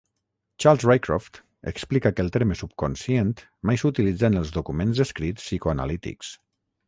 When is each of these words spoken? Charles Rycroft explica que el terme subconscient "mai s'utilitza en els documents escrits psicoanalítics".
Charles 0.57 0.83
Rycroft 0.83 1.43
explica 1.61 2.11
que 2.15 2.23
el 2.25 2.31
terme 2.37 2.57
subconscient 2.61 3.35
"mai 3.71 3.81
s'utilitza 3.83 4.27
en 4.33 4.41
els 4.41 4.53
documents 4.57 5.03
escrits 5.05 5.45
psicoanalítics". 5.45 6.33